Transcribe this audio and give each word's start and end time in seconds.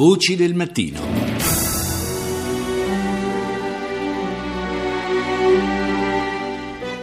Voci 0.00 0.34
del 0.34 0.54
mattino. 0.54 1.29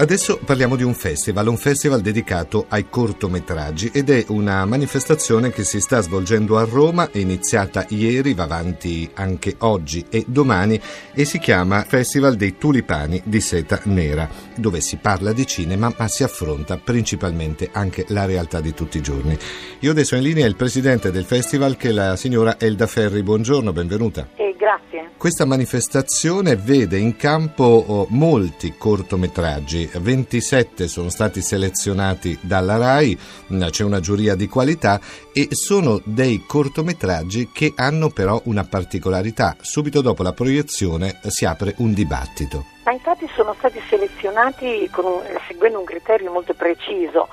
Adesso 0.00 0.40
parliamo 0.42 0.76
di 0.76 0.82
un 0.82 0.94
festival, 0.94 1.48
un 1.48 1.58
festival 1.58 2.00
dedicato 2.00 2.64
ai 2.70 2.88
cortometraggi 2.88 3.90
ed 3.92 4.08
è 4.08 4.24
una 4.28 4.64
manifestazione 4.64 5.50
che 5.50 5.62
si 5.62 5.78
sta 5.78 6.00
svolgendo 6.00 6.56
a 6.56 6.64
Roma, 6.64 7.10
è 7.10 7.18
iniziata 7.18 7.84
ieri, 7.90 8.32
va 8.32 8.44
avanti 8.44 9.10
anche 9.12 9.56
oggi 9.58 10.02
e 10.08 10.24
domani 10.26 10.80
e 11.12 11.26
si 11.26 11.38
chiama 11.38 11.84
Festival 11.86 12.36
dei 12.36 12.56
Tulipani 12.56 13.20
di 13.26 13.42
Seta 13.42 13.78
Nera, 13.84 14.26
dove 14.56 14.80
si 14.80 14.96
parla 14.96 15.34
di 15.34 15.46
cinema 15.46 15.94
ma 15.94 16.08
si 16.08 16.22
affronta 16.22 16.78
principalmente 16.78 17.68
anche 17.70 18.06
la 18.08 18.24
realtà 18.24 18.62
di 18.62 18.72
tutti 18.72 18.96
i 18.96 19.02
giorni. 19.02 19.36
Io 19.80 19.90
adesso 19.90 20.16
in 20.16 20.22
linea 20.22 20.46
il 20.46 20.56
presidente 20.56 21.10
del 21.10 21.24
festival 21.24 21.76
che 21.76 21.90
è 21.90 21.92
la 21.92 22.16
signora 22.16 22.58
Elda 22.58 22.86
Ferri, 22.86 23.22
buongiorno, 23.22 23.70
benvenuta. 23.70 24.26
Eh, 24.34 24.49
grazie. 24.60 25.12
Questa 25.16 25.46
manifestazione 25.46 26.54
vede 26.54 26.98
in 26.98 27.16
campo 27.16 27.64
oh, 27.64 28.06
molti 28.10 28.74
cortometraggi 28.76 29.90
27 29.98 30.86
sono 30.86 31.08
stati 31.08 31.40
selezionati 31.40 32.38
dalla 32.42 32.76
RAI, 32.76 33.18
mm, 33.52 33.62
c'è 33.70 33.84
una 33.84 34.00
giuria 34.00 34.34
di 34.34 34.46
qualità 34.48 35.00
e 35.32 35.48
sono 35.52 36.02
dei 36.04 36.44
cortometraggi 36.46 37.48
che 37.50 37.72
hanno 37.74 38.10
però 38.10 38.38
una 38.44 38.64
particolarità. 38.64 39.56
Subito 39.62 40.02
dopo 40.02 40.22
la 40.22 40.34
proiezione 40.34 41.18
si 41.28 41.46
apre 41.46 41.74
un 41.78 41.94
dibattito. 41.94 42.66
Ma 42.84 42.92
infatti 42.92 43.26
sono 43.34 43.54
stati 43.56 43.80
selezionati 43.88 44.90
un, 44.96 45.22
seguendo 45.48 45.78
un 45.78 45.84
criterio 45.86 46.30
molto 46.30 46.52
preciso 46.52 47.28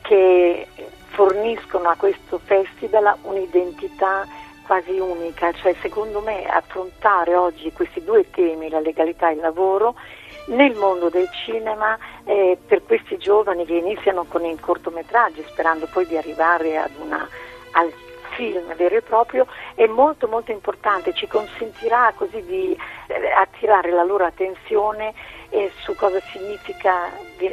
che 0.00 0.66
forniscono 1.08 1.90
a 1.90 1.96
questo 1.96 2.40
festival 2.42 3.16
un'identità 3.22 4.26
quasi 4.66 4.98
unica, 4.98 5.52
cioè 5.52 5.74
secondo 5.80 6.20
me 6.20 6.44
affrontare 6.46 7.34
oggi 7.34 7.72
questi 7.72 8.02
due 8.02 8.28
temi, 8.30 8.68
la 8.68 8.80
legalità 8.80 9.28
e 9.30 9.34
il 9.34 9.40
lavoro, 9.40 9.94
nel 10.46 10.74
mondo 10.74 11.08
del 11.08 11.28
cinema 11.44 11.98
eh, 12.24 12.58
per 12.66 12.82
questi 12.82 13.16
giovani 13.18 13.64
che 13.64 13.74
iniziano 13.74 14.24
con 14.24 14.44
i 14.44 14.58
cortometraggi 14.58 15.44
sperando 15.48 15.86
poi 15.92 16.06
di 16.06 16.16
arrivare 16.16 16.78
ad 16.78 16.90
una, 16.98 17.28
film 18.40 18.74
vero 18.74 18.96
e 18.96 19.02
proprio 19.02 19.46
è 19.74 19.86
molto 19.86 20.26
molto 20.26 20.50
importante, 20.50 21.12
ci 21.12 21.26
consentirà 21.26 22.10
così 22.16 22.42
di 22.42 22.74
eh, 23.08 23.30
attirare 23.32 23.90
la 23.90 24.02
loro 24.02 24.24
attenzione 24.24 25.12
eh, 25.50 25.70
su 25.80 25.94
cosa 25.94 26.18
significa 26.32 27.10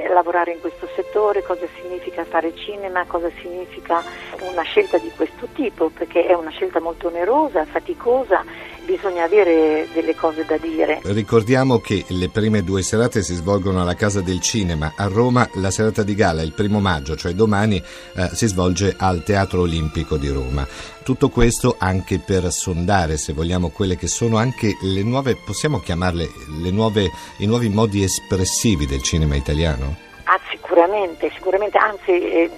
lavorare 0.10 0.54
in 0.54 0.62
questo 0.62 0.88
settore, 0.96 1.44
cosa 1.44 1.66
significa 1.82 2.24
fare 2.24 2.56
cinema, 2.56 3.06
cosa 3.06 3.30
significa 3.42 4.02
una 4.50 4.62
scelta 4.62 4.98
di 4.98 5.12
questo 5.16 5.48
tipo, 5.54 5.90
perché 5.90 6.26
è 6.26 6.34
una 6.34 6.52
scelta 6.52 6.80
molto 6.80 7.08
onerosa, 7.08 7.66
faticosa 7.66 8.46
bisogna 8.88 9.26
avere 9.26 9.86
delle 9.94 10.16
cose 10.16 10.46
da 10.46 10.58
dire. 10.58 11.02
Ricordiamo 11.04 11.80
che 11.80 12.06
le 12.08 12.30
prime 12.30 12.64
due 12.64 12.82
serate 12.82 13.22
si 13.22 13.36
svolgono 13.36 13.82
alla 13.82 13.96
Casa 13.96 14.22
del 14.22 14.40
Cinema. 14.40 14.94
A 14.96 15.08
Roma 15.08 15.48
la 15.56 15.70
serata 15.70 16.04
di 16.04 16.16
gala 16.16 16.42
il 16.42 16.54
primo 16.54 16.80
maggio, 16.80 17.18
cioè 17.18 17.34
domani, 17.34 17.76
eh, 17.76 18.30
si 18.32 18.48
svolge 18.48 18.96
al 18.98 19.24
Teatro 19.24 19.62
Olimpico 19.62 20.16
di 20.16 20.30
Roma. 20.30 20.66
Tutto 21.04 21.28
questo 21.28 21.76
anche 21.78 22.20
per 22.20 22.50
sondare, 22.50 23.18
se 23.18 23.34
vogliamo, 23.34 23.70
quelle 23.70 23.98
che 23.98 24.08
sono 24.08 24.38
anche 24.38 24.78
le 24.82 25.04
nuove, 25.04 25.36
possiamo 25.36 25.80
chiamarle 25.80 26.30
le 26.62 26.72
nuove, 26.72 27.12
i 27.40 27.46
nuovi 27.46 27.68
modi 27.68 28.04
espressivi 28.04 28.86
del 28.86 29.02
cinema 29.02 29.36
italiano? 29.36 29.98
Ah, 30.24 30.40
sicuramente, 30.50 31.30
sicuramente, 31.34 31.78
anzi 31.78 32.12
eh, 32.12 32.50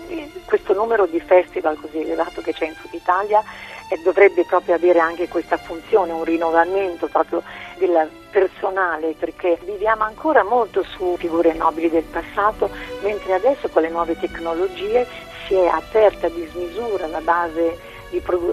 questo 0.46 0.74
numero 0.74 1.08
di 1.08 1.20
festival 1.20 1.80
così 1.80 2.02
elevato 2.02 2.42
che 2.42 2.54
c'è 2.54 2.66
in 2.66 2.74
Sud 2.80 2.94
Italia 2.94 3.44
eh, 3.90 4.00
dovrebbe 4.04 4.45
proprio 4.45 4.76
avere 4.76 5.00
anche 5.00 5.28
questa 5.28 5.58
funzione, 5.58 6.12
un 6.12 6.23
rinnovamento 6.23 7.08
proprio 7.08 7.44
del 7.78 8.09
personale, 8.32 9.16
perché 9.18 9.59
viviamo 9.64 10.04
ancora 10.04 10.44
molto 10.44 10.84
su 10.84 11.16
figure 11.18 11.54
nobili 11.54 11.90
del 11.90 12.04
passato, 12.04 12.70
mentre 13.02 13.33
adesso 13.33 13.67
con 13.70 13.82
le 13.82 13.89
nuove 13.89 14.17
tecnologie 14.20 15.05
si 15.48 15.55
è 15.55 15.67
aperta 15.67 16.27
a 16.27 16.30
dismisura 16.30 17.08
la 17.08 17.22
base 17.22 17.98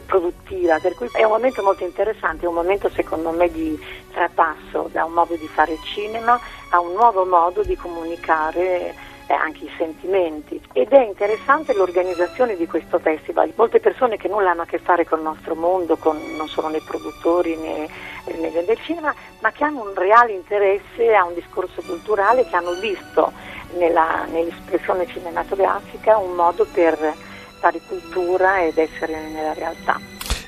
produttiva, 0.05 0.79
per 0.79 0.95
cui 0.95 1.09
è 1.13 1.25
un 1.25 1.31
momento 1.31 1.63
molto 1.63 1.85
interessante, 1.85 2.45
è 2.45 2.49
un 2.49 2.55
momento 2.55 2.91
secondo 2.91 3.31
me 3.31 3.51
di 3.51 3.79
trapasso 4.13 4.89
da 4.93 5.05
un 5.05 5.13
modo 5.13 5.35
di 5.37 5.49
fare 5.49 5.79
cinema 5.83 6.39
a 6.71 6.81
un 6.81 6.93
nuovo 6.93 7.25
modo 7.25 7.63
di 7.63 7.75
comunicare 7.77 8.95
eh, 9.27 9.35
anche 9.35 9.65
i 9.65 9.71
sentimenti. 9.77 10.61
Ed 10.73 10.91
è 10.91 11.05
interessante 11.05 11.75
l'organizzazione 11.75 12.57
di 12.57 12.67
questo 12.67 12.99
festival. 12.99 13.53
Molte 13.57 13.81
persone 13.81 14.17
che 14.17 14.29
nulla 14.29 14.51
hanno 14.51 14.63
a 14.63 14.67
che 14.67 14.79
fare 14.79 15.05
con 15.05 15.19
il 15.19 15.25
nostro 15.25 15.55
mondo, 15.55 15.97
con, 15.97 16.19
non 16.37 16.49
solo 16.49 16.69
nei 16.69 16.83
produttori 16.83 17.57
né, 17.57 17.89
né 18.39 18.51
del 18.51 18.79
cinema, 18.83 19.15
ma 19.41 19.51
che 19.53 19.65
hanno 19.65 19.83
un 19.83 19.95
reale 19.95 20.33
interesse 20.33 21.15
a 21.15 21.25
un 21.25 21.35
discorso 21.35 21.83
culturale, 21.83 22.47
che 22.47 22.57
hanno 22.57 22.75
visto 22.75 23.33
nella, 23.77 24.27
nell'espressione 24.31 25.07
cinematografica 25.07 26.17
un 26.19 26.35
modo 26.35 26.67
per 26.71 27.15
fare 27.59 27.81
cultura 27.87 28.63
ed 28.65 28.79
essere 28.79 29.29
nella 29.29 29.53
realtà. 29.53 29.99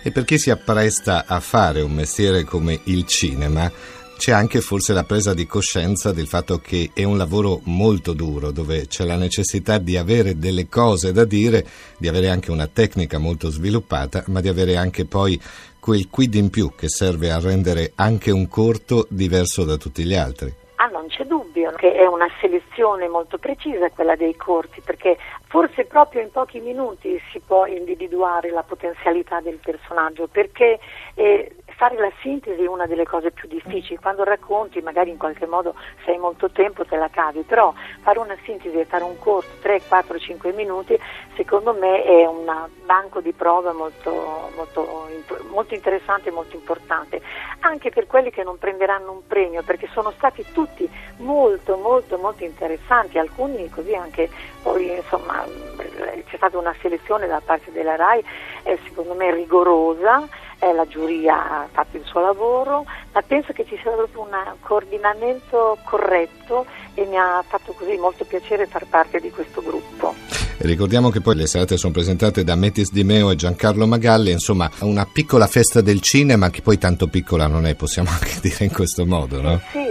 E 0.02 0.12
perché 0.12 0.38
si 0.38 0.50
appresta 0.50 1.24
a 1.26 1.40
fare 1.40 1.80
un 1.80 1.92
mestiere 1.92 2.44
come 2.44 2.80
il 2.84 3.04
cinema? 3.06 3.70
C'è 4.18 4.32
anche 4.32 4.60
forse 4.60 4.92
la 4.92 5.04
presa 5.04 5.32
di 5.32 5.46
coscienza 5.46 6.12
del 6.12 6.26
fatto 6.26 6.58
che 6.58 6.90
è 6.92 7.04
un 7.04 7.16
lavoro 7.16 7.60
molto 7.66 8.14
duro, 8.14 8.50
dove 8.50 8.88
c'è 8.88 9.04
la 9.04 9.14
necessità 9.14 9.78
di 9.78 9.96
avere 9.96 10.38
delle 10.38 10.68
cose 10.68 11.12
da 11.12 11.24
dire, 11.24 11.64
di 11.96 12.08
avere 12.08 12.28
anche 12.28 12.50
una 12.50 12.66
tecnica 12.66 13.18
molto 13.18 13.48
sviluppata, 13.48 14.24
ma 14.26 14.40
di 14.40 14.48
avere 14.48 14.76
anche 14.76 15.04
poi 15.04 15.40
quel 15.78 16.10
quid 16.10 16.34
in 16.34 16.50
più 16.50 16.74
che 16.74 16.88
serve 16.88 17.30
a 17.30 17.38
rendere 17.38 17.92
anche 17.94 18.32
un 18.32 18.48
corto 18.48 19.06
diverso 19.08 19.64
da 19.64 19.76
tutti 19.76 20.02
gli 20.02 20.14
altri. 20.14 20.52
Ah, 20.80 20.86
non 20.86 21.06
c'è 21.06 21.24
dubbio 21.24 21.72
che 21.72 21.92
è 21.92 22.06
una 22.06 22.28
selezione 22.40 23.08
molto 23.08 23.38
precisa 23.38 23.88
quella 23.90 24.16
dei 24.16 24.34
corti, 24.34 24.80
perché 24.80 25.16
forse 25.46 25.84
proprio 25.84 26.22
in 26.22 26.32
pochi 26.32 26.58
minuti 26.58 27.20
si 27.30 27.38
può 27.38 27.66
individuare 27.66 28.50
la 28.50 28.64
potenzialità 28.64 29.40
del 29.40 29.58
personaggio, 29.62 30.26
perché 30.26 30.80
eh, 31.14 31.52
fare 31.78 31.96
la 31.96 32.10
sintesi 32.22 32.60
è 32.60 32.66
una 32.66 32.86
delle 32.86 33.04
cose 33.04 33.30
più 33.30 33.46
difficili, 33.46 34.00
quando 34.00 34.24
racconti 34.24 34.80
magari 34.80 35.10
in 35.10 35.16
qualche 35.16 35.46
modo 35.46 35.76
se 36.04 36.10
hai 36.10 36.18
molto 36.18 36.50
tempo 36.50 36.84
te 36.84 36.96
la 36.96 37.08
cavi, 37.08 37.42
però 37.42 37.72
fare 38.00 38.18
una 38.18 38.36
sintesi 38.42 38.76
e 38.76 38.84
fare 38.84 39.04
un 39.04 39.16
corso 39.16 39.48
3, 39.60 39.82
4, 39.86 40.18
5 40.18 40.52
minuti 40.54 40.98
secondo 41.36 41.72
me 41.74 42.02
è 42.02 42.26
un 42.26 42.44
banco 42.84 43.20
di 43.20 43.32
prova 43.32 43.72
molto, 43.72 44.50
molto, 44.56 45.08
molto 45.52 45.74
interessante 45.74 46.30
e 46.30 46.32
molto 46.32 46.56
importante, 46.56 47.22
anche 47.60 47.90
per 47.90 48.08
quelli 48.08 48.30
che 48.30 48.42
non 48.42 48.58
prenderanno 48.58 49.12
un 49.12 49.24
premio, 49.24 49.62
perché 49.62 49.88
sono 49.92 50.10
stati 50.10 50.44
tutti 50.52 50.90
molto 51.18 51.76
molto 51.76 52.18
molto 52.18 52.42
interessanti, 52.42 53.18
alcuni 53.18 53.70
così 53.70 53.94
anche 53.94 54.28
poi 54.64 54.96
insomma 54.96 55.44
c'è 55.46 56.36
stata 56.36 56.58
una 56.58 56.74
selezione 56.80 57.28
da 57.28 57.40
parte 57.44 57.70
della 57.70 57.94
RAI 57.94 58.24
eh, 58.64 58.78
secondo 58.82 59.14
me 59.14 59.32
rigorosa 59.32 60.26
eh, 60.58 60.72
la 60.72 60.86
giuria 60.86 61.62
ha 61.62 61.68
fatto 61.70 61.96
il 61.96 62.04
suo 62.04 62.20
lavoro, 62.20 62.84
ma 63.12 63.22
penso 63.22 63.52
che 63.52 63.64
ci 63.64 63.78
sia 63.80 63.90
proprio 63.92 64.22
un 64.22 64.36
coordinamento 64.60 65.78
corretto 65.84 66.66
e 66.94 67.04
mi 67.06 67.16
ha 67.16 67.42
fatto 67.46 67.72
così 67.72 67.96
molto 67.96 68.24
piacere 68.24 68.66
far 68.66 68.86
parte 68.86 69.20
di 69.20 69.30
questo 69.30 69.62
gruppo. 69.62 70.14
Ricordiamo 70.58 71.10
che 71.10 71.20
poi 71.20 71.36
le 71.36 71.46
serate 71.46 71.76
sono 71.76 71.92
presentate 71.92 72.42
da 72.42 72.56
Metis 72.56 72.90
Di 72.90 73.04
Meo 73.04 73.30
e 73.30 73.36
Giancarlo 73.36 73.86
Magalli, 73.86 74.32
insomma 74.32 74.68
una 74.80 75.06
piccola 75.10 75.46
festa 75.46 75.80
del 75.80 76.00
cinema 76.00 76.50
che 76.50 76.62
poi 76.62 76.78
tanto 76.78 77.06
piccola 77.06 77.46
non 77.46 77.64
è, 77.64 77.76
possiamo 77.76 78.10
anche 78.12 78.38
dire 78.40 78.64
in 78.64 78.72
questo 78.72 79.06
modo, 79.06 79.40
no? 79.40 79.60
Sì, 79.70 79.87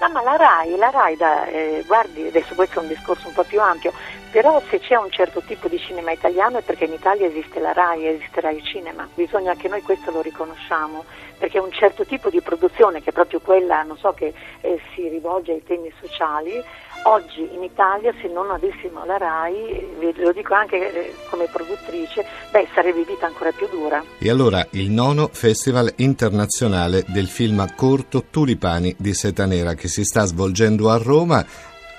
No, 0.00 0.08
ma 0.10 0.22
la 0.22 0.36
RAI, 0.36 0.76
la 0.76 0.90
RAI 0.90 1.16
da, 1.16 1.46
eh, 1.46 1.84
guardi, 1.86 2.26
adesso 2.26 2.54
questo 2.54 2.78
è 2.78 2.82
un 2.82 2.88
discorso 2.88 3.28
un 3.28 3.32
po' 3.34 3.44
più 3.44 3.60
ampio, 3.60 3.92
però 4.30 4.60
se 4.68 4.80
c'è 4.80 4.96
un 4.96 5.10
certo 5.10 5.40
tipo 5.42 5.68
di 5.68 5.78
cinema 5.78 6.10
italiano 6.10 6.58
è 6.58 6.62
perché 6.62 6.84
in 6.84 6.92
Italia 6.92 7.26
esiste 7.28 7.60
la 7.60 7.72
RAI, 7.72 8.08
esiste 8.08 8.40
RAI 8.40 8.60
Cinema, 8.62 9.08
bisogna 9.14 9.54
che 9.54 9.68
noi 9.68 9.82
questo 9.82 10.10
lo 10.10 10.20
riconosciamo, 10.20 11.04
perché 11.38 11.60
un 11.60 11.70
certo 11.70 12.04
tipo 12.04 12.28
di 12.28 12.40
produzione, 12.40 13.00
che 13.02 13.10
è 13.10 13.12
proprio 13.12 13.38
quella, 13.40 13.86
so, 13.96 14.12
che 14.12 14.34
eh, 14.60 14.80
si 14.94 15.08
rivolge 15.08 15.52
ai 15.52 15.62
temi 15.62 15.92
sociali, 16.00 16.62
oggi 17.04 17.48
in 17.52 17.62
Italia 17.62 18.12
se 18.20 18.28
non 18.28 18.50
avessimo 18.50 19.04
la 19.04 19.16
RAI, 19.16 20.14
lo 20.16 20.32
dico 20.32 20.54
anche 20.54 20.76
eh, 20.92 21.14
come 21.30 21.48
produttrice, 21.50 22.24
beh, 22.50 22.68
sarebbe 22.74 23.04
vita 23.04 23.26
ancora 23.26 23.50
più 23.52 23.68
dura. 23.68 24.02
E 24.18 24.30
allora 24.30 24.66
il 24.70 24.90
nono 24.90 25.28
Festival 25.32 25.92
internazionale 25.96 27.04
del 27.08 27.26
film 27.26 27.64
corto 27.74 28.24
Tulipani 28.30 28.94
di 28.98 29.14
Seta 29.14 29.46
Nera 29.46 29.74
che 29.74 29.88
si 29.88 30.04
sta 30.04 30.24
svolgendo 30.24 30.90
a 30.90 30.96
Roma 30.96 31.44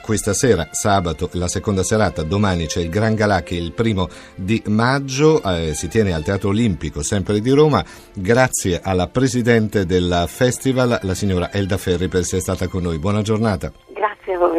questa 0.06 0.36
sera, 0.36 0.68
sabato, 0.70 1.30
la 1.34 1.48
seconda 1.48 1.82
serata, 1.82 2.22
domani 2.22 2.68
c'è 2.68 2.80
il 2.80 2.90
Gran 2.90 3.16
Galà 3.16 3.42
che 3.42 3.56
è 3.56 3.60
il 3.60 3.72
primo 3.72 4.08
di 4.36 4.62
maggio, 4.68 5.42
eh, 5.42 5.74
si 5.74 5.88
tiene 5.88 6.14
al 6.14 6.24
Teatro 6.24 6.50
Olimpico, 6.50 7.02
sempre 7.02 7.42
di 7.42 7.50
Roma. 7.50 7.84
Grazie 8.14 8.82
alla 8.84 9.08
Presidente 9.08 9.88
del 9.88 10.26
Festival, 10.28 11.00
la 11.02 11.16
signora 11.16 11.52
Elda 11.52 11.78
Ferri, 11.78 12.08
per 12.08 12.20
essere 12.20 12.42
stata 12.42 12.68
con 12.68 12.84
noi. 12.84 13.00
Buona 13.00 13.24
giornata. 13.24 13.72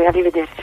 Arrivederci. 0.06 0.62